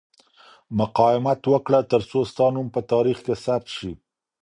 مقاومت 0.79 1.41
وکړه 1.53 1.79
ترڅو 1.91 2.19
ستا 2.31 2.45
نوم 2.53 2.67
په 2.75 2.81
تاریخ 2.91 3.17
کې 3.25 3.33
ثبت 3.43 3.67
شي. 3.77 3.91